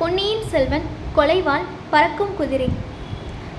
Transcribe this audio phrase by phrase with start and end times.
[0.00, 0.84] பொன்னியின் செல்வன்
[1.16, 2.68] கொலைவாள் பறக்கும் குதிரை.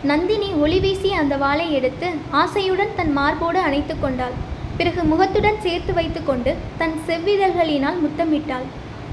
[0.09, 2.07] நந்தினி ஒளி வீசி அந்த வாளை எடுத்து
[2.41, 4.35] ஆசையுடன் தன் மார்போடு அணைத்து கொண்டாள்.
[4.77, 8.65] பிறகு முகத்துடன் சேர்த்து வைத்துக்கொண்டு தன் செவ்விதழ்களினால் முத்தமிட்டாள்.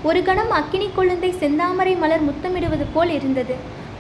[0.09, 3.57] ஒரு கணம் அக்கினி கொழுந்தை செந்தாமரை மலர் முத்தமிடுவது போல் இருந்தது.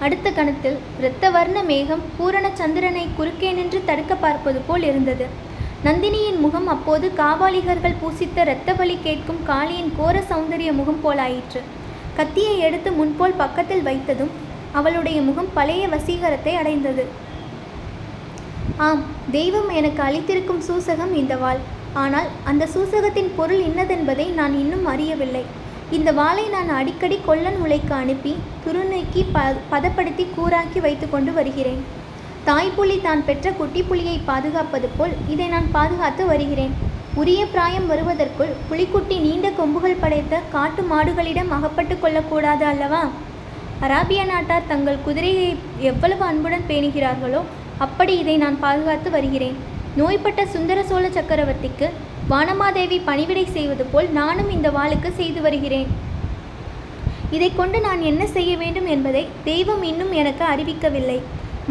[0.06, 5.26] அடுத்த கணத்தில் இரத்த வர்ண மேகம் பூரண சந்திரனை குறுக்கே நின்று தடுக்க பார்ப்பது போல் இருந்தது.
[5.84, 11.62] நந்தினியின் முகம் அப்போது காபாலிகர்கள் பூசித்த இரத்த வலி கேட்கும் காளியின் கோர சௌந்தரிய முகம் போலாயிற்று.
[12.18, 14.32] கத்தியை எடுத்து முன்போல் பக்கத்தில் வைத்ததும்
[14.78, 17.04] அவளுடைய முகம் பழைய வசீகரத்தை அடைந்தது.
[18.86, 19.02] ஆம்
[19.36, 21.60] தெய்வம் எனக்கு அளித்திருக்கும் சூசகம் இந்த வாள்.
[22.02, 25.44] ஆனால் அந்த சூசகத்தின் பொருள் இன்னதென்பதை நான் இன்னும் அறியவில்லை.
[25.96, 28.32] இந்த வாளை நான் அடிக்கடி கொல்லன் உலைக்கு அனுப்பி
[28.64, 31.80] துருநீக்கி ப பதப்படுத்தி கூராக்கி வைத்து கொண்டு வருகிறேன்.
[32.48, 36.74] தாய்ப்புலி தான் பெற்ற குட்டி புலியை பாதுகாப்பது போல் இதை நான் பாதுகாத்து வருகிறேன்.
[37.20, 43.00] உரிய பிராயம் வருவதற்குள் புலிக்குட்டி நீண்ட கொம்புகள் படைத்த காட்டு மாடுகளிடம் அகப்பட்டு கொள்ளக்கூடாது அல்லவா?
[43.84, 45.46] அராபிய நாட்டார் தங்கள் குதிரையை
[45.90, 47.40] எவ்வளவு அன்புடன் பேணுகிறார்களோ
[47.84, 49.56] அப்படி இதை நான் பாதுகாத்து வருகிறேன்.
[50.00, 51.88] நோய்பட்ட சுந்தர சோழ சக்கரவர்த்திக்கு
[52.32, 55.88] வானமாதேவி பணிவிடை செய்வது போல் நானும் இந்த வாளுக்கு செய்து வருகிறேன்.
[57.36, 61.18] இதை கொண்டு நான் என்ன செய்ய வேண்டும் என்பதை தெய்வம் இன்னும் எனக்கு அறிவிக்கவில்லை.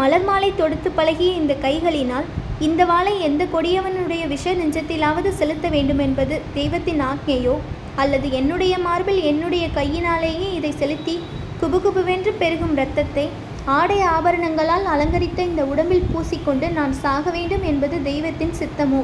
[0.01, 2.27] மலர் மாலை தொடுத்து பழகிய இந்த கைகளினால்
[2.65, 7.55] இந்த வாளை எந்த கொடியவனுடைய விஷ நெஞ்சத்திலாவது செலுத்த வேண்டும் என்பது தெய்வத்தின் ஆக்ஞையோ?
[7.95, 11.15] அல்லது என்னுடைய மார்பில் என்னுடைய கையினாலேயே இதை செலுத்தி
[11.61, 13.29] குபுகுபுவென்று பெருகும் இரத்தத்தை?
[13.65, 19.01] ஆடை ஆபரணங்களால் அலங்கரித்த இந்த உடம்பில் பூசிக்கொண்டு நான் சாக வேண்டும் என்பது தெய்வத்தின் சித்தமோ?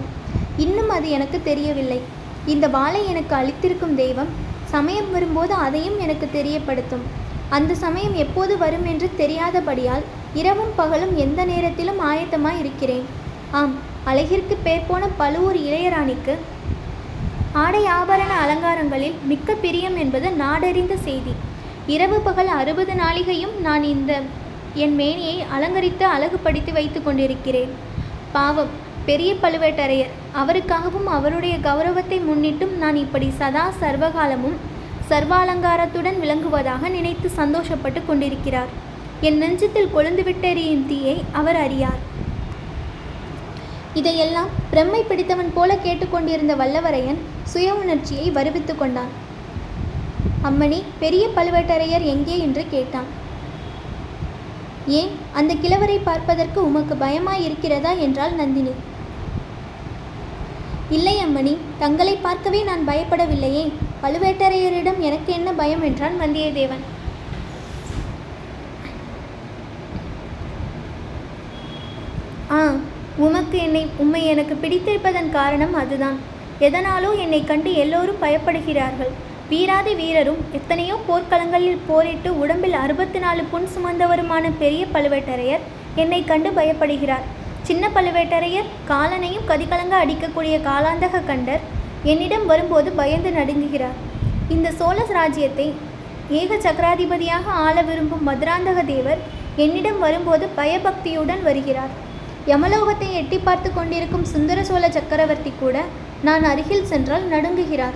[0.57, 2.01] இன்னும் அது எனக்கு தெரியவில்லை.
[2.45, 4.31] இந்த வாளை எனக்கு அளித்திருக்கும் தெய்வம்
[4.63, 7.03] சமயம் வரும்போது அதையும் எனக்கு தெரியப்படுத்தும்.
[7.49, 13.21] அந்த சமயம் எப்போது வரும் என்று தெரியாதபடியால் இரவும் பகலும் எந்த நேரத்திலும் ஆயத்தமாய் இருக்கிறேன்.
[13.57, 13.73] ஆம்
[14.09, 16.33] அழகிற்கு பேர் போன பழுவூர் இளையராணிக்கு
[17.63, 21.33] ஆடை ஆபரண அலங்காரங்களில் மிக்க பிரியம் என்பது நாடறிந்த செய்தி.
[21.95, 24.13] இரவு பகல் அறுபது நாளிகையும் நான் இந்த
[24.83, 27.73] என் மேனியை அலங்கரித்து அழகுபடுத்தி வைத்து கொண்டிருக்கிறேன்.
[28.31, 28.71] பாவம்
[29.09, 30.15] பெரிய பழுவேட்டரையர்.
[30.41, 34.57] அவருக்காகவும் அவருடைய கௌரவத்தை முன்னிட்டும் நான் இப்படி சதா சர்வகாலமும்
[35.11, 38.73] சர்வாலங்காரத்துடன் விளங்குவதாக நினைத்து சந்தோஷப்பட்டு கொண்டிருக்கிறார்.
[39.29, 42.01] என் நெஞ்சத்தில் கொழுந்துவிட்டெறியும் தீயை அவர் அறியார்.
[43.99, 47.19] இதையெல்லாம் பிரம்மை பிடித்தவன் போல கேட்டுக்கொண்டிருந்த வல்லவரையன்
[47.51, 49.11] சுய உணர்ச்சியை வருவித்து கொண்டான்.
[50.49, 53.09] அம்மணி பெரிய பழுவேட்டரையர் எங்கே என்று கேட்டான்.
[54.99, 58.73] ஏன் அந்த கிழவரை பார்ப்பதற்கு உமக்கு பயமாய் இருக்கிறதா என்றாள் நந்தினி.
[60.89, 63.63] இல்லை அம்மணி தங்களை பார்க்கவே நான் பயப்படவில்லையே.
[64.03, 66.83] பழுவேட்டரையரிடம் எனக்கு என்ன பயம் என்றான் வந்தியத்தேவன்
[73.53, 76.15] உமக்கு என்னை உம்மை எனக்கு பிடித்திருப்பதன் காரணம் அதுதான்.
[76.67, 79.11] எதனாலோ என்னை கண்டு எல்லோரும் பயப்படுகிறார்கள்.
[79.49, 85.65] வீராதி வீரரும் எத்தனையோ போர்க்களங்களில் போரிட்டு உடம்பில் அறுபத்தி நாலு புண் சுமந்தவருமான பெரிய பழுவேட்டரையர்
[86.03, 87.25] என்னை கண்டு பயப்படுகிறார்.
[87.69, 91.65] சின்ன பழுவேட்டரையர் காலனையும் கதிகலங்க அடிக்கக்கூடிய காலாந்தக கண்டர்
[92.13, 93.99] என்னிடம் வரும்போது பயந்து நடுங்குகிறார்.
[94.55, 95.67] இந்த சோழ ராஜ்யத்தை
[96.39, 99.21] ஏக சக்கராதிபதியாக ஆள விரும்பும் மதுராந்தக தேவர்
[99.65, 101.93] என்னிடம் வரும்போது பயபக்தியுடன் வருகிறார்.
[102.51, 105.75] யமலோகத்தை எட்டி பார்த்து கொண்டிருக்கும் சுந்தர சோழ சக்கரவர்த்தி கூட
[106.27, 107.95] நான் அருகில் சென்றால் நடுங்குகிறார்.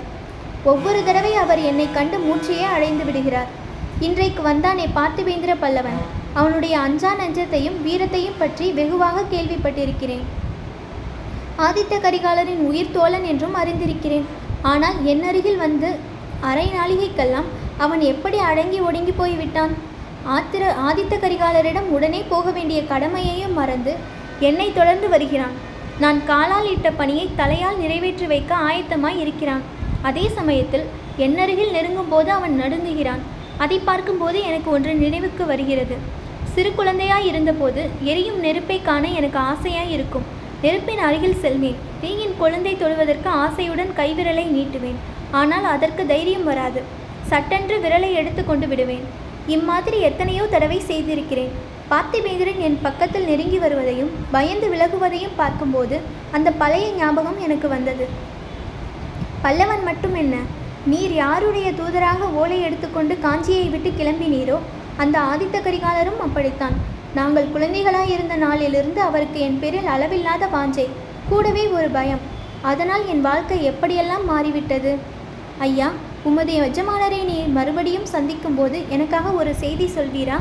[0.72, 3.50] ஒவ்வொரு தடவை அவர் என்னை கண்டு மூச்சையே அடைந்து விடுகிறார்.
[4.08, 6.00] இன்றைக்கு வந்தானே பார்த்திவேந்திர பல்லவன்.
[6.40, 10.26] அவனுடைய அஞ்சா நஞ்சத்தையும் வீரத்தையும் பற்றி வெகுவாக கேள்விப்பட்டிருக்கிறேன்.
[11.68, 14.28] ஆதித்த கரிகாலரின் உயிர் தோழன் என்றும் அறிந்திருக்கிறேன்.
[14.72, 15.90] ஆனால் என் அருகில் வந்து
[16.50, 17.48] அரை நாளிகைக்கெல்லாம்
[17.86, 19.74] அவன் எப்படி அடங்கி ஒடுங்கி போய்விட்டான்?
[20.36, 23.92] ஆத்திர ஆதித்த கரிகாலரிடம் உடனே போக வேண்டிய கடமையையும் மறந்து
[24.50, 25.56] என்னை தொடர்ந்து வருகிறான்.
[26.04, 29.64] நான் காலால் இட்ட பணியை தலையால் நிறைவேற்றி வைக்க ஆயத்தமாய் இருக்கிறான்.
[30.02, 30.86] அதே சமயத்தில்
[31.26, 33.22] என்னருகில் நெருங்கும் போது அவன் நடுங்குகிறான்.
[33.64, 35.96] அதை பார்க்கும்போது எனக்கு ஒன்று நினைவுக்கு வருகிறது.
[36.54, 37.82] சிறு குழந்தையாய் இருந்தபோது
[38.12, 40.28] எரியும் நெருப்பை காண எனக்கு ஆசையாய் இருக்கும்.
[40.62, 41.80] நெருப்பின் அருகில் செல்வேன்.
[42.02, 45.00] தீயின் குழந்தை தொழுவதற்கு ஆசையுடன் கைவிரலை நீட்டுவேன்.
[45.32, 46.84] ஆனால் அதற்கு தைரியம் வராது.
[47.32, 49.06] சட்டென்று விரலை எடுத்து கொண்டு விடுவேன்.
[49.56, 51.54] இம்மாதிரி எத்தனையோ தடவை செய்திருக்கிறேன்.
[51.92, 55.98] பார்த்திபேந்திரன் என் பக்கத்தில் நெருங்கி வருவதையும் பயந்து விலகுவதையும் பார்க்கும்போது
[56.36, 58.06] அந்த பழைய ஞாபகம் எனக்கு வந்தது.
[59.44, 60.36] பல்லவன் மட்டும் என்ன?
[60.92, 64.58] நீர் யாருடைய தூதராக ஓலை எடுத்துக்கொண்டு காஞ்சியை விட்டு கிளம்பினீரோ
[64.98, 66.76] அந்த ஆதித்த கரிகாலரும் அப்படித்தான்.
[67.20, 70.88] நாங்கள் குழந்தைகளாய் இருந்த நாளிலிருந்து அவருக்கு என் பேரில் அளவில்லாத வாஞ்சை
[71.30, 72.24] கூடவே ஒரு பயம்.
[72.62, 74.94] அதனால் என் வாழ்க்கை எப்படியெல்லாம் மாறிவிட்டது?
[75.68, 75.90] ஐயா
[76.30, 80.38] உமது எஜமானரை நீ மறுபடியும் சந்திக்கும்போது எனக்காக ஒரு செய்தி சொல்வீரா?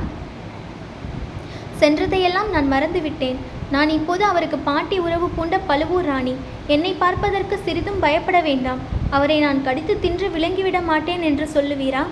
[1.80, 3.38] சென்றதையெல்லாம் நான் மறந்துவிட்டேன்.
[3.74, 6.34] நான் இப்போது அவருக்கு பாட்டி உறவு பூண்ட பழுவூர் ராணி.
[6.74, 8.80] என்னை பார்ப்பதற்கு சிறிதும் பயப்பட வேண்டாம்.
[9.16, 12.02] அவரை நான் கடித்து தின்று விளங்கிவிட மாட்டேன் என்று சொல்லுவீரா?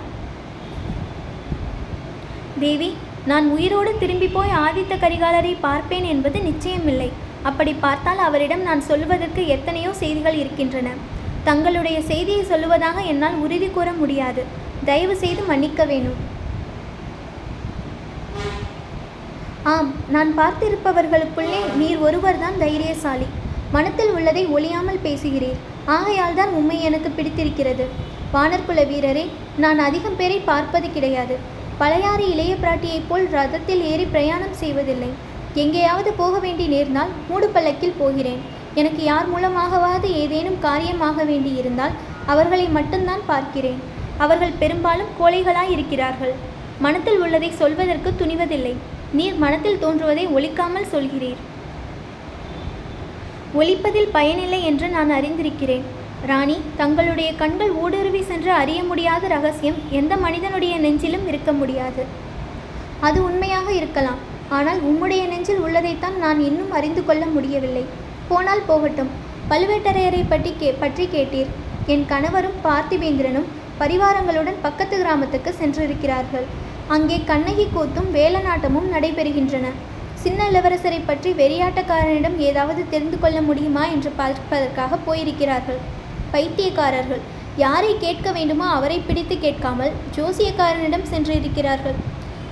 [2.63, 2.89] தேவி
[3.31, 7.09] நான் உயிரோடு திரும்பி போய் ஆதித்த கரிகாலரை பார்ப்பேன் என்பது நிச்சயமில்லை.
[7.49, 10.89] அப்படி பார்த்தால் அவரிடம் நான் சொல்வதற்கு எத்தனையோ செய்திகள் இருக்கின்றன.
[11.49, 14.43] தங்களுடைய செய்தியை சொல்லுவதாக என்னால் உறுதி கூற முடியாது.
[14.89, 16.19] தயவு செய்து மன்னிக்க வேணும்.
[19.71, 23.27] ஆம் நான் பார்த்திருப்பவர்களுக்குள்ளே நீர் ஒருவர்தான் தைரியசாலி.
[23.75, 25.59] மனத்தில் உள்ளதை ஒளியாமல் பேசுகிறீர்.
[25.95, 27.85] ஆகையால் தான் உண்மை எனக்கு பிடித்திருக்கிறது.
[28.33, 29.23] வானர்குல வீரரே
[29.63, 31.35] நான் அதிகம் பேரை பார்ப்பது கிடையாது.
[31.81, 35.11] பழையாறு இளைய பிராட்டியைப் போல் ரதத்தில் ஏறி பிரயாணம் செய்வதில்லை.
[35.63, 38.41] எங்கேயாவது போக வேண்டி நேர்ந்தால் மூடு பல்லக்கில் போகிறேன்.
[38.81, 41.95] எனக்கு யார் மூலமாகவாவது ஏதேனும் காரியமாக வேண்டியிருந்தால்
[42.33, 43.79] அவர்களை மட்டும்தான் பார்க்கிறேன்.
[44.25, 46.35] அவர்கள் பெரும்பாலும் கோழைகளாய் இருக்கிறார்கள்.
[46.85, 48.75] மனத்தில் உள்ளதை சொல்வதற்கு துணிவதில்லை.
[49.17, 51.41] நீர் மனத்தில் தோன்றுவதை ஒழிக்காமல் சொல்கிறீர்.
[53.59, 55.85] ஒழிப்பதில் பயனில்லை என்று நான் அறிந்திருக்கிறேன்.
[56.29, 62.03] ராணி தங்களுடைய கண்கள் ஊடுருவி சென்று அறிய முடியாத ரகசியம் எந்த மனிதனுடைய நெஞ்சிலும் இருக்க முடியாது.
[63.07, 64.21] அது உண்மையாக இருக்கலாம்.
[64.49, 67.85] ஆனால் உம்முடைய நெஞ்சில் உள்ளதைத்தான் நான் இன்னும் அறிந்து கொள்ள முடியவில்லை.
[68.29, 69.13] போனால் போகட்டும்.
[69.51, 71.51] பழுவேட்டரையரை பற்றி கே பற்றி கேட்டீர்.
[71.93, 73.49] என் கணவரும் பார்த்திபேந்திரனும்
[73.79, 76.45] பரிவாரங்களுடன் பக்கத்து கிராமத்துக்கு சென்றிருக்கிறார்கள்.
[76.93, 79.67] அங்கே கண்ணகி கூத்தும் வேலநாட்டமும் நடைபெறுகின்றன.
[80.23, 85.79] சின்ன இளவரசரை பற்றி வெறியாட்டக்காரனிடம் ஏதாவது தெரிந்து கொள்ள முடியுமா என்று பார்ப்பதற்காக போயிருக்கிறார்கள்.
[86.33, 87.23] பைத்தியக்காரர்கள்.
[87.63, 91.97] யாரை கேட்க வேண்டுமோ அவரை பிடித்து கேட்காமல் ஜோசியக்காரனிடம் சென்றிருக்கிறார்கள்.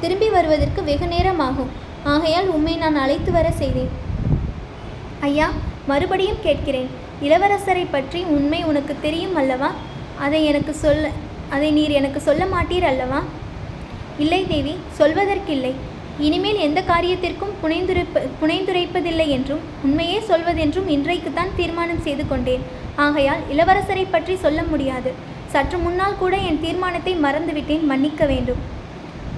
[0.01, 1.71] திரும்பி வருவதற்கு வெகு நேரம் ஆகும்
[2.13, 3.91] ஆகையால் உம்மை நான் அழைத்து வர செய்தேன்.
[5.27, 5.47] ஐயா
[5.91, 6.89] மறுபடியும் கேட்கிறேன்.
[7.27, 9.69] இளவரசரை பற்றி உண்மை உனக்கு தெரியும் அல்லவா?
[10.25, 11.11] அதை எனக்கு சொல்ல
[11.55, 13.21] அதை நீர் எனக்கு சொல்ல மாட்டீர் அல்லவா?
[14.23, 15.73] இல்லை தேவி சொல்வதற்கில்லை.
[16.25, 22.65] இனிமேல் எந்த காரியத்திற்கும் புனைந்துரைப்ப புனைந்துரைப்பதில்லை என்றும் உண்மையே சொல்வதென்றும் இன்றைக்குத்தான் தீர்மானம் செய்து கொண்டேன்.
[23.05, 25.11] ஆகையால் இளவரசரை பற்றி சொல்ல முடியாது.
[25.53, 28.61] சற்று முன்னால் கூட என் தீர்மானத்தை மறந்துவிட்டேன் மன்னிக்க வேண்டும்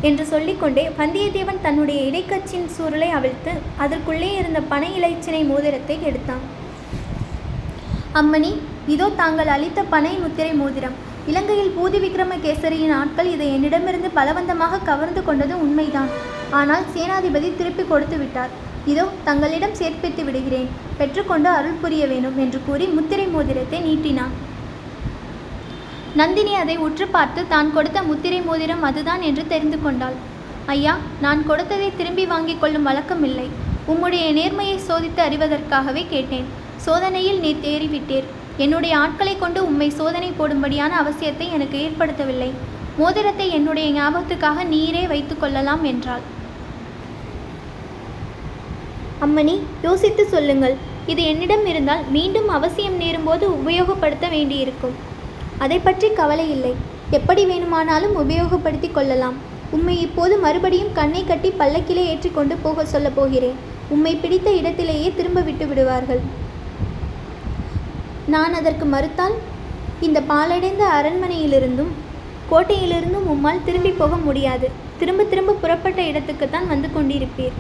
[0.08, 3.54] என்று சொல்லிக்கொண்டே வந்தியத்தேவன் தன்னுடைய இடைக்கச்சின் சுருளை அவிழ்த்து
[3.84, 6.44] அதற்குள்ளே இருந்த பனை இலைச்சினை மோதிரத்தை எடுத்தான்.
[8.22, 8.52] அம்மணி
[8.94, 10.98] இதோ தாங்கள் அளித்த பனை முத்திரை மோதிரம்.
[11.30, 16.12] இலங்கையில் பூதி விக்ரமகேசரியின் ஆட்கள் இதை என்னிடமிருந்து பலவந்தமாக கவர்ந்து கொண்டது உண்மைதான்.
[16.60, 18.51] ஆனால் சேனாதிபதி திருப்பி கொடுத்து விட்டார்.
[18.92, 20.69] இதோ தங்களிடம் சேர்ப்பித்து விடுகிறேன்.
[21.00, 24.36] பெற்றுக்கொண்டு அருள் புரிய வேண்டும் என்று கூறி முத்திரை மோதிரத்தை நீட்டினான்.
[26.22, 30.18] நந்தினி அதை உற்று பார்த்து தான் கொடுத்த முத்திரை மோதிரம் அதுதான் என்று தெரிந்து கொண்டாள்.
[30.75, 30.94] ஐயா
[31.25, 33.48] நான் கொடுத்ததை திரும்பி வாங்கிக் கொள்ளும் வழக்கம் இல்லை.
[33.92, 36.48] உம்முடைய நேர்மையை சோதித்து அறிவதற்காகவே கேட்டேன்.
[36.86, 38.30] சோதனையில் நீ தேறிவிட்டீர்.
[38.63, 42.50] என்னுடைய ஆட்களை கொண்டு உம்மை சோதனை போடும்படியான அவசியத்தை எனக்கு ஏற்படுத்தவில்லை.
[43.00, 46.24] மோதிரத்தை என்னுடைய ஞாபகத்துக்காக நீரே வைத்து கொள்ளலாம் என்றாள்.
[49.25, 49.56] அம்மணி
[49.88, 50.75] யோசித்து சொல்லுங்கள்.
[51.12, 54.96] இது என்னிடம் இருந்தால் மீண்டும் அவசியம் நேரும்போது உபயோகப்படுத்த வேண்டியிருக்கும்.
[55.66, 56.74] அதை பற்றி கவலை இல்லை.
[57.18, 59.38] எப்படி வேணுமானாலும் உபயோகப்படுத்தி கொள்ளலாம்.
[59.75, 63.60] உம்மை இப்போது மறுபடியும் கண்ணை கட்டி பல்லக்கிலே ஏற்றிக்கொண்டு போக சொல்லப் போகிறேன்.
[63.96, 66.24] உம்மை பிடித்த இடத்திலேயே திரும்ப விட்டு விடுவார்கள்.
[68.36, 69.36] நான் அதற்கு மறுத்தால்
[70.08, 71.92] இந்த பாலடைந்த அரண்மனையிலிருந்தும்
[72.50, 74.68] கோட்டையிலிருந்தும் உம்மால் திரும்பி போக முடியாது.
[75.00, 77.56] திரும்ப திரும்ப புறப்பட்ட இடத்துக்குத்தான் வந்து கொண்டிருப்பீர்.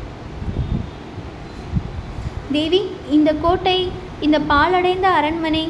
[2.55, 2.81] தேவி
[3.17, 3.77] இந்த கோட்டை
[4.25, 5.63] இந்த பாலடைந்த அரண்மனை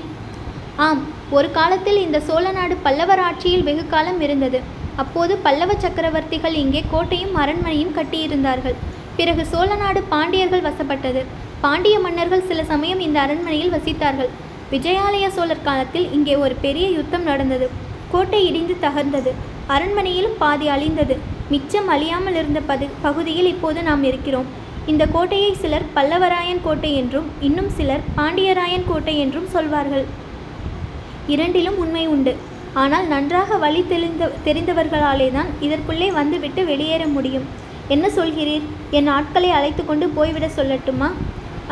[0.85, 1.03] ஆம்
[1.37, 4.59] ஒரு காலத்தில் இந்த சோழ நாடு பல்லவர் ஆட்சியில் வெகு காலம் இருந்தது.
[5.03, 8.75] அப்போது பல்லவ சக்கரவர்த்திகள் இங்கே கோட்டையும் அரண்மனையும் கட்டியிருந்தார்கள்.
[9.19, 11.23] பிறகு சோழ நாடு பாண்டியர்கள் வசப்பட்டது.
[11.63, 14.31] பாண்டிய மன்னர்கள் சில சமயம் இந்த அரண்மனையில் வசித்தார்கள்.
[14.73, 17.67] விஜயாலய சோழர் காலத்தில் இங்கே ஒரு பெரிய யுத்தம் நடந்தது.
[18.11, 19.31] கோட்டை இடிந்து தகர்ந்தது.
[19.75, 21.15] அரண்மனையிலும் பாதி அழிந்தது.
[21.49, 24.47] மிச்சம் அழியாமல் இருந்த பது பகுதியில் இப்போது நாம் இருக்கிறோம்.
[24.91, 30.05] இந்த கோட்டையை சிலர் பல்லவராயன் கோட்டை என்றும் இன்னும் சிலர் பாண்டியராயன் கோட்டை என்றும் சொல்வார்கள்.
[31.27, 32.35] இரண்டிலும் உண்மை உண்டு.
[32.83, 37.45] ஆனால் நன்றாக வழி தெரிந்த தெரிந்தவர்களாலே தான் இதற்குள்ளே வந்துவிட்டு வெளியேற முடியும்.
[37.87, 38.65] என்ன சொல்கிறீர்?
[38.97, 41.09] என் ஆட்களை அழைத்து கொண்டு போய்விட சொல்லட்டுமா?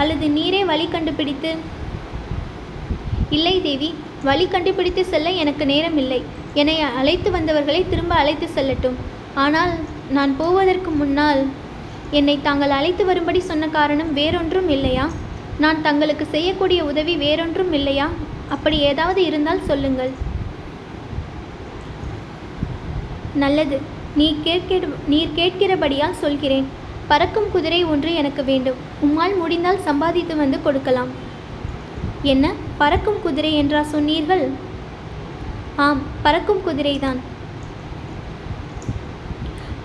[0.02, 1.52] அல்லது நீரே வழி கண்டுபிடித்து
[3.38, 3.90] இல்லை தேவி
[4.28, 6.22] வழி கண்டுபிடித்து செல்ல எனக்கு நேரம் இல்லை.
[6.62, 8.98] என்னை அழைத்து வந்தவர்களை திரும்ப அழைத்து செல்லட்டும்.
[9.44, 9.74] ஆனால்
[10.18, 11.42] நான் போவதற்கு முன்னால்
[12.20, 15.06] என்னை தாங்கள் அழைத்து வரும்படி சொன்ன காரணம் வேறொன்றும் இல்லையா?
[15.64, 18.08] நான் தங்களுக்கு செய்யக்கூடிய உதவி வேறொன்றும் இல்லையா?
[18.56, 20.14] அப்படி ஏதாவது இருந்தால் சொல்லுங்கள்.
[23.44, 23.78] நல்லது.
[24.20, 24.80] நீ கேட்க
[25.12, 26.68] நீர் கேட்கிறபடியால் சொல்கிறேன்.
[27.12, 28.82] பறக்கும் குதிரை ஒன்று எனக்கு வேண்டும்.
[29.06, 31.12] உம்மால் முடிந்தால் சம்பாதித்து வந்து கொடுக்கலாம்.
[32.34, 32.46] என்ன?
[32.78, 34.50] பறக்கும் குதிரை என்றா சொன்னீர்கள்?
[35.76, 37.20] ஆம் பறக்கும் குதிரைதான்.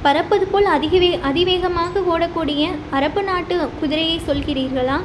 [0.02, 5.00] பறப்பது போல் அதிகவே அதிவேகமாக ஓடக்கூடிய அரபு நாட்டு குதிரையை சொல்கிறீர்களா?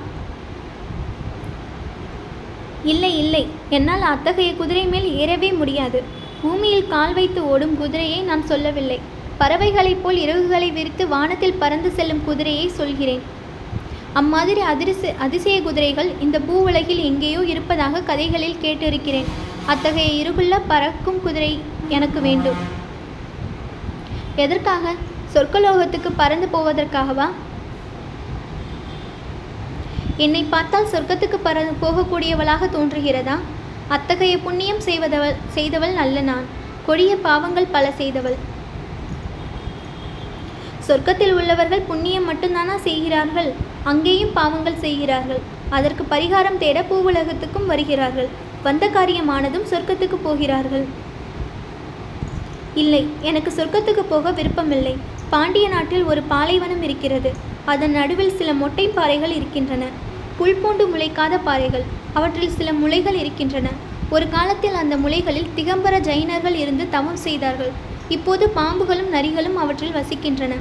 [2.84, 3.48] இல்லை இல்லை.
[3.70, 6.04] என்னால் அத்தகைய குதிரை மேல் ஏறவே முடியாது.
[6.42, 9.00] பூமியில் கால் வைத்து ஓடும் குதிரையை நான் சொல்லவில்லை.
[9.40, 13.22] பறவைகளைப் போல் இறகுகளை விரித்து வானத்தில் பறந்து செல்லும் குதிரையை சொல்கிறேன்.
[14.20, 19.30] அம்மாதிரி அதிர்ச அதிசய குதிரைகள் இந்த பூவுலகில் எங்கேயோ இருப்பதாக கதைகளில் கேட்டிருக்கிறேன்.
[19.66, 22.60] அத்தகைய இருகுள்ள பறக்கும் குதிரை எனக்கு வேண்டும்.
[24.36, 24.94] எதற்காக?
[25.34, 27.28] சொர்க்கலோகத்துக்கு பறந்து போவதற்காகவா?
[30.18, 33.38] என்னை பார்த்தால் சொர்க்கத்துக்கு பற போகக்கூடியவளாக தோன்றுகிறதா?
[33.88, 36.48] அத்தகைய புண்ணியம் செய்வதவள் செய்தவள் அல்ல நான்.
[36.86, 38.40] கொடிய பாவங்கள் பல செய்தவள்.
[40.88, 43.52] சொர்க்கத்தில் உள்ளவர்கள் புண்ணியம் மட்டும்தானா செய்கிறார்கள்?
[43.90, 45.42] அங்கேயும் பாவங்கள் செய்கிறார்கள்.
[45.78, 48.30] அதற்கு பரிகாரம் தேட பூவுலகத்துக்கும் வருகிறார்கள்.
[48.64, 50.86] வந்த காரியமானதும் சொர்க்கத்துக்கு போகிறார்கள்.
[52.82, 54.94] இல்லை எனக்கு சொர்க்கத்துக்கு போக விருப்பமில்லை.
[55.30, 57.32] பாண்டிய நாட்டில் ஒரு பாலைவனம் இருக்கிறது.
[57.66, 59.84] அதன் நடுவில் சில மொட்டை பாறைகள் இருக்கின்றன.
[60.38, 61.84] புல் பூண்டு முளைக்காத பாறைகள்.
[62.14, 63.68] அவற்றில் சில முளைகள் இருக்கின்றன.
[64.10, 67.72] ஒரு காலத்தில் அந்த முளைகளில் திகம்பர ஜைனர்கள் இருந்து தவம் செய்தார்கள்.
[68.16, 70.56] இப்போது பாம்புகளும் நரிகளும் அவற்றில் வசிக்கின்றன.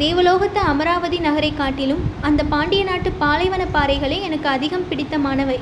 [0.00, 5.56] தேவலோகத்து அமராவதி நகரை காட்டிலும் அந்த பாண்டிய நாட்டு பாலைவன பாறைகளே எனக்கு அதிகம் பிடித்தமானவை.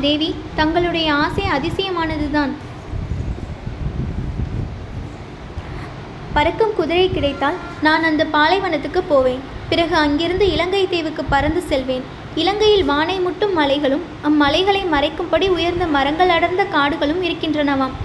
[0.00, 2.52] தேவி தங்களுடைய ஆசை அதிசயமானதுதான்.
[6.32, 9.42] பறக்கும் குதிரை கிடைத்தால் நான் அந்த பாலைவனத்துக்கு போவேன்.
[9.68, 12.02] பிறகு அங்கிருந்து இலங்கை தீவுக்கு பறந்து செல்வேன்.
[12.34, 17.96] இலங்கையில் வானை முட்டும் மலைகளும் அம்மலைகளை மறைக்கும்படி உயர்ந்த மரங்கள் அடர்ந்த காடுகளும் இருக்கின்றனவாம்.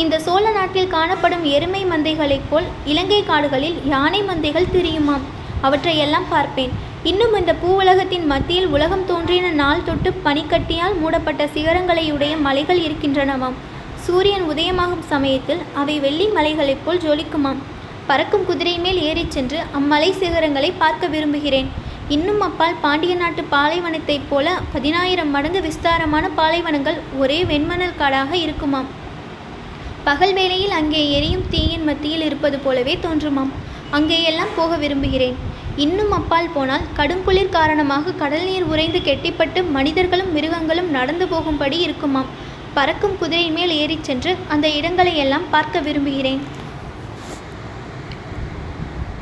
[0.00, 5.22] இந்த சோழ நாட்டில் காணப்படும் எருமை மந்தைகளைப் போல் இலங்கை காடுகளில் யானை மந்தைகள் திரியுமாம்.
[5.60, 6.72] அவற்றையெல்லாம் பார்ப்பேன்.
[7.02, 13.56] இன்னும் இந்த பூவுலகத்தின் மத்தியில் உலகம் தோன்றின நாள் தொட்டு பனிக்கட்டியால் மூடப்பட்ட சிகரங்களையுடைய மலைகள் இருக்கின்றனவாம்.
[13.94, 17.62] சூரியன் உதயமாகும் சமயத்தில் அவை வெள்ளி மலைகளைப் போல் ஜொலிக்குமாம்.
[18.06, 21.70] பறக்கும் குதிரை மேல் ஏறிச் சென்று அம்மலை சிகரங்களை பார்க்க விரும்புகிறேன்.
[22.08, 29.04] இன்னும் அப்பால் பாண்டிய நாட்டு பாலைவனத்தைப் போல பதினாயிரம் மடங்கு விஸ்தாரமான பாலைவனங்கள் ஒரே வெண்மணல் காடாக இருக்குமாம்.
[30.06, 33.52] பகல் வேளையில் அங்கே எரியும் தீயின் மத்தியில் இருப்பது போலவே தோன்றுமாம்.
[33.96, 35.36] அங்கேயெல்லாம் போக விரும்புகிறேன்.
[35.84, 42.28] இன்னும் அப்பால் போனால் கடுங்குளிர் காரணமாக கடல் நீர் உறைந்து கெட்டிப்பட்டு மனிதர்களும் மிருகங்களும் நடந்து போகும்படி இருக்குமாம்.
[42.76, 46.42] பறக்கும் குதிரை மேல் ஏறிச் சென்று அந்த இடங்களை எல்லாம் பார்க்க விரும்புகிறேன்.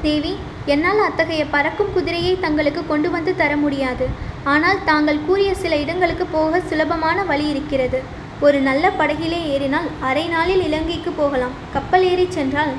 [0.07, 0.35] தேவி
[0.75, 4.09] என்னால் அத்தகைய பறக்கும் குதிரையை தங்களுக்கு கொண்டு வந்து தர முடியாது.
[4.55, 8.01] ஆனால் தாங்கள் கூறிய சில இடங்களுக்கு போக சுலபமான வழி இருக்கிறது.
[8.45, 11.55] ஒரு நல்ல படகிலே ஏறினால் அரை நாளில் இலங்கைக்கு போகலாம்.
[11.75, 12.73] கப்பல் ஏறி சென்றால்?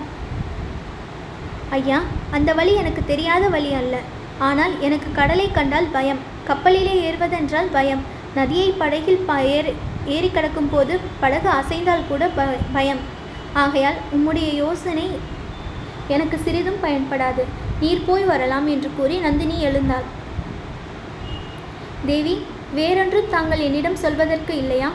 [1.78, 2.00] ஐயா
[2.36, 3.96] அந்த வழி எனக்கு தெரியாத வழி அல்ல.
[4.48, 6.22] ஆனால் எனக்கு கடலை கண்டால் பயம்.
[6.50, 8.04] கப்பலிலே ஏறுவதென்றால் பயம்.
[8.38, 9.74] நதியை படகில் ப ஏறி
[10.16, 12.44] ஏறி கடக்கும் போது படகு அசைந்தால் கூட ப
[12.76, 13.02] பயம்.
[13.64, 15.08] ஆகையால் உம்முடைய யோசனை
[16.16, 17.44] எனக்கு சிறிதும் பயன்படாது.
[17.82, 20.06] நீர் போய் வரலாம் என்று கூறி நந்தினி எழுந்தாள்.
[22.12, 22.36] தேவி
[22.78, 24.90] வேறொன்றும் தாங்கள் என்னிடம் சொல்வதற்கு இல்லையா?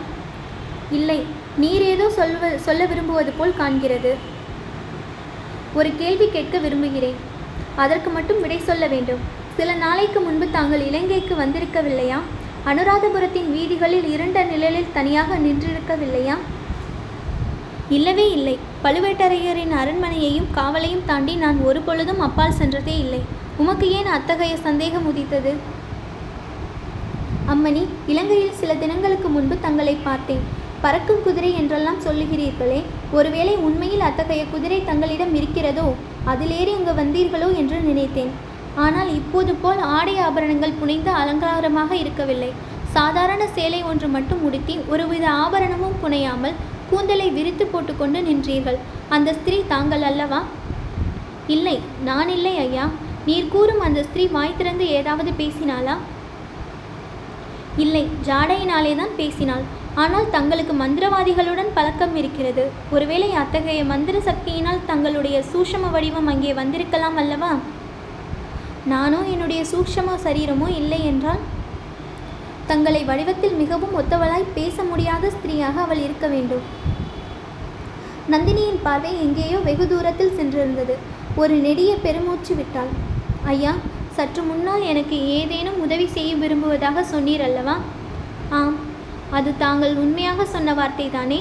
[0.91, 1.23] இல்லை
[1.57, 4.15] நீர் ஏதோ சொல்வ சொல்ல விரும்புவது போல் காண்கிறது.
[5.75, 7.15] ஒரு கேள்வி கேட்க விரும்புகிறேன்.
[7.77, 9.19] அதற்கு மட்டும் விடை சொல்ல வேண்டும்.
[9.57, 12.19] சில நாளைக்கு முன்பு தாங்கள் இலங்கைக்கு வந்திருக்கவில்லையா?
[12.67, 16.37] அனுராதபுரத்தின் வீதிகளில் இருண்ட நிழலில் தனியாக நின்றிருக்கவில்லையா?
[17.89, 18.59] இல்லவே இல்லை.
[18.85, 23.21] பழுவேட்டரையரின் அரண்மனையையும் காவலையும் தாண்டி நான் ஒரு பொழுதும் அப்பால் சென்றதே இல்லை.
[23.57, 25.55] உமக்கு ஏன் அத்தகைய சந்தேகம் உதித்தது?
[27.49, 30.59] அம்மணி இலங்கையில் சில தினங்களுக்கு முன்பு தங்களை பார்த்தேன்.
[30.85, 32.79] பறக்கும் குதிரை என்றெல்லாம் சொல்லுகிறீர்களே
[33.19, 35.87] ஒருவேளை உண்மையில் அத்தகைய குதிரை தங்களிடம் இருக்கிறதோ
[36.33, 38.31] அதிலேறி அங்கு வந்தீர்களோ என்று நினைத்தேன்.
[38.85, 42.51] ஆனால் இப்போது போல் ஆடை ஆபரணங்கள் புனைந்து அலங்காரமாக இருக்கவில்லை.
[42.97, 46.57] சாதாரண சேலை ஒன்று மட்டும் உடுத்தி ஒருவித ஆபரணமும் புனையாமல்
[46.91, 48.79] கூந்தலை விரித்து போட்டுக்கொண்டு நின்றீர்கள்.
[49.17, 50.41] அந்த ஸ்திரீ தாங்கள் அல்லவா?
[51.57, 51.77] இல்லை
[52.09, 52.87] நான் இல்லை ஐயா.
[53.29, 55.97] நீர் கூறும் அந்த ஸ்திரீ வாய் திறந்து ஏதாவது பேசினாளா?
[57.85, 59.67] இல்லை ஜாடையினாலே தான் பேசினாள்.
[60.03, 62.65] ஆனால் தங்களுக்கு மந்திரவாதிகளுடன் பழக்கம் இருக்கிறது.
[62.91, 67.53] ஒருவேளை அத்தகைய மந்திர சக்தியினால் தங்களுடைய சூஷம வடிவம் அங்கே வந்திருக்கலாம் அல்லவா?
[68.87, 71.43] நானோ என்னுடைய சூக்ஷம சரீரமோ இல்லை என்றால்?
[72.67, 76.65] தங்களை வடிவத்தில் மிகவும் ஒத்தவளாய் பேச முடியாத ஸ்திரீயாக அவள் இருக்க வேண்டும்.
[78.33, 80.97] நந்தினியின் பார்வை எங்கேயோ வெகு தூரத்தில் சென்றிருந்தது.
[81.37, 82.93] ஒரு நெடிய பெருமூச்சு விட்டாள்.
[83.47, 83.73] ஐயா
[84.17, 87.77] சற்று முன்னால் எனக்கு ஏதேனும் உதவி செய்ய விரும்புவதாக சொன்னீர் அல்லவா?
[88.59, 88.80] ஆம்
[89.39, 91.39] அது தாங்கள் உண்மையாக சொன்ன வார்த்தை தானே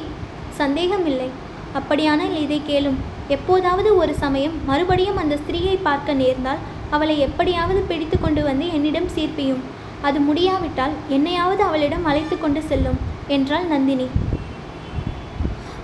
[0.59, 1.29] சந்தேகமில்லை.
[1.77, 2.99] அப்படியானால் இதை கேளும்.
[3.35, 6.61] எப்போதாவது ஒரு சமயம் மறுபடியும் அந்த ஸ்திரீயை பார்க்க நேர்ந்தால்
[6.95, 9.61] அவளை எப்படியாவது பிடித்து கொண்டு வந்து என்னிடம் சீர்ப்பியும்.
[10.07, 12.99] அது முடியாவிட்டால் என்னையாவது அவளிடம் அழைத்து கொண்டு செல்லும்
[13.35, 14.07] என்றாள் நந்தினி.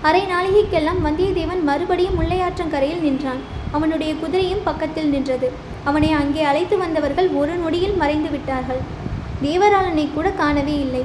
[0.07, 3.41] அரை நாளிகைக்கெல்லாம் வந்தியத்தேவன் மறுபடியும் முள்ளையாற்றங்கரையில் நின்றான்.
[3.77, 5.47] அவனுடைய குதிரையும் பக்கத்தில் நின்றது.
[5.89, 8.81] அவனை அங்கே அழைத்து வந்தவர்கள் ஒரு நொடியில் மறைந்து விட்டார்கள்.
[9.45, 11.03] தேவராளனை கூட காணவே இல்லை.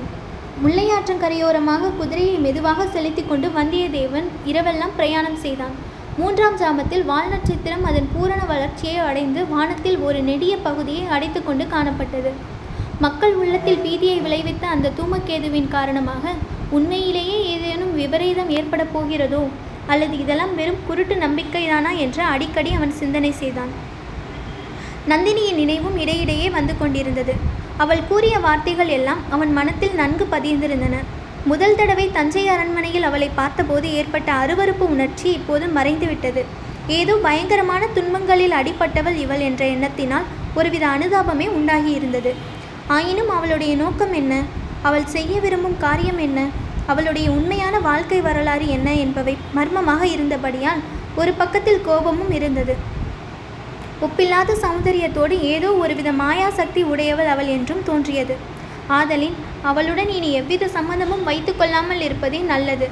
[0.62, 5.76] முள்ளையாற்றங்கரையோரமாக குதிரையை மெதுவாக செலுத்தி கொண்டு வந்தியத்தேவன் இரவெல்லாம் பிரயாணம் செய்தான்.
[6.18, 12.32] மூன்றாம் ஜாமத்தில் வால் நட்சத்திரம் அதன் பூரண வளர்ச்சியை அடைந்து வானத்தில் ஒரு நெடிய பகுதியை அடைத்துக்கொண்டு காணப்பட்டது.
[13.04, 16.34] மக்கள் உள்ளத்தில் பீதியை விளைவித்த அந்த தூமக்கேதுவின் காரணமாக
[16.78, 19.42] உண்மையிலேயே ஏதேனும் விபரீதம் ஏற்படப் போகிறதோ
[19.94, 23.72] அல்லது இதெல்லாம் வெறும் குருட்டு நம்பிக்கைதானா என்று அடிக்கடி அவன் சிந்தனை செய்தான்.
[25.12, 27.36] நந்தினியின் நினைவும் இடையிடையே வந்து கொண்டிருந்தது.
[27.76, 30.96] அவள் கூறிய வார்த்தைகள் எல்லாம் அவன் மனத்தில் நன்கு பதிந்திருந்தன.
[31.44, 36.44] முதல் தடவை தஞ்சை அரண்மனையில் அவளை பார்த்தபோது ஏற்பட்ட அருவருப்பு உணர்ச்சி இப்போது மறைந்துவிட்டது.
[36.86, 40.22] ஏதோ பயங்கரமான துன்பங்களில் அடிபட்டவள் இவள் என்ற எண்ணத்தினால்
[40.54, 42.34] ஒருவித அனுதாபமே உண்டாகியிருந்தது.
[42.86, 44.42] ஆயினும் அவளுடைய நோக்கம் என்ன?
[44.82, 46.48] அவள் செய்ய விரும்பும் காரியம் என்ன?
[46.86, 50.80] அவளுடைய உண்மையான வாழ்க்கை வரலாறு என்ன என்பவை மர்மமாக இருந்தபடியால்
[51.16, 52.76] ஒரு பக்கத்தில் கோபமும் இருந்தது.
[54.04, 58.34] ஒப்பில்லாத சௌந்தரியத்தோடு ஏதோ ஒருவித மாயாசக்தி உடையவள் அவள் என்றும் தோன்றியது.
[58.98, 59.36] ஆதலின்
[59.70, 62.86] அவளுடன் இனி எவ்வித சம்மந்தமும் வைத்து கொள்ளாமல் இருப்பதே நல்லது.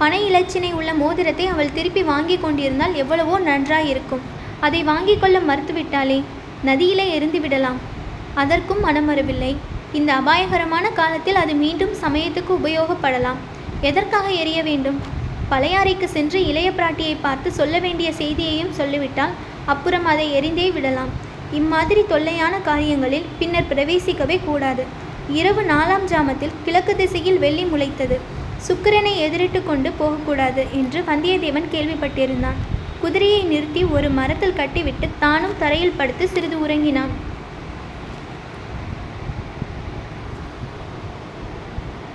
[0.00, 4.24] பனை இலச்சினை உள்ள மோதிரத்தை அவள் திருப்பி வாங்கி கொண்டிருந்தால் எவ்வளவோ நன்றாயிருக்கும்.
[4.66, 6.18] அதை வாங்கி கொள்ள மறுத்துவிட்டாலே
[6.68, 7.78] நதியிலே எரிந்து விடலாம்.
[8.42, 9.52] அதற்கும் மனமறவில்லை.
[9.98, 13.40] இந்த அபாயகரமான காலத்தில் அது மீண்டும் சமயத்துக்கு உபயோகப்படலாம்.
[13.90, 14.98] எதற்காக எரிய வேண்டும்?
[15.52, 19.36] பழையாறைக்கு சென்று இளைய பிராட்டியை பார்த்து சொல்ல வேண்டிய செய்தியையும் சொல்லிவிட்டால்
[19.72, 21.12] அப்புறம் அதை எரிந்தே விடலாம்.
[21.58, 24.84] இம்மாதிரி தொல்லையான காரியங்களில் பின்னர் பிரவேசிக்கவே கூடாது.
[25.38, 28.16] இரவு நாலாம் ஜாமத்தில் கிழக்கு திசையில் வெள்ளி முளைத்தது.
[28.66, 32.58] சுக்கிரனை எதிரிட்டு கொண்டு போகக்கூடாது என்று வந்தியத்தேவன் கேள்விப்பட்டிருந்தான்.
[33.02, 37.12] குதிரையை நிறுத்தி ஒரு மரத்தில் கட்டிவிட்டு தானும் தரையில் படுத்து சிறிது உறங்கினான்.